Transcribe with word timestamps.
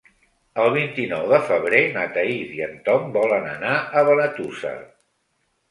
El 0.61 0.69
vint-i-nou 0.75 1.27
de 1.33 1.41
febrer 1.49 1.81
na 1.99 2.07
Thaís 2.17 2.57
i 2.57 2.65
en 2.69 2.75
Tom 2.89 3.15
volen 3.21 3.47
anar 3.55 3.79
a 4.01 4.05
Benetússer. 4.11 4.77